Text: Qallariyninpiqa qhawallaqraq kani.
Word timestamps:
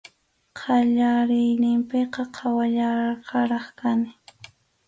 Qallariyninpiqa 0.59 2.23
qhawallaqraq 2.35 3.65
kani. 3.79 4.11